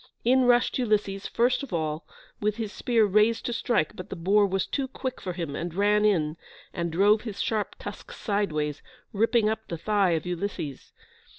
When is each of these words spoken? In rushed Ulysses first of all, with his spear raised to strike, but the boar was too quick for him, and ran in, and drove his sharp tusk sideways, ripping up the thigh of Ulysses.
In 0.25 0.45
rushed 0.45 0.79
Ulysses 0.79 1.27
first 1.27 1.61
of 1.61 1.71
all, 1.71 2.07
with 2.39 2.55
his 2.55 2.73
spear 2.73 3.05
raised 3.05 3.45
to 3.45 3.53
strike, 3.53 3.95
but 3.95 4.09
the 4.09 4.15
boar 4.15 4.47
was 4.47 4.65
too 4.65 4.87
quick 4.87 5.21
for 5.21 5.33
him, 5.33 5.55
and 5.55 5.75
ran 5.75 6.05
in, 6.05 6.37
and 6.73 6.91
drove 6.91 7.21
his 7.21 7.39
sharp 7.39 7.75
tusk 7.77 8.11
sideways, 8.11 8.81
ripping 9.13 9.47
up 9.47 9.67
the 9.67 9.77
thigh 9.77 10.13
of 10.13 10.25
Ulysses. 10.25 10.91